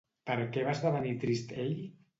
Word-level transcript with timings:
Per 0.29 0.37
què 0.55 0.63
va 0.69 0.73
esdevenir 0.77 1.13
trist 1.27 1.57
ell? 1.67 1.75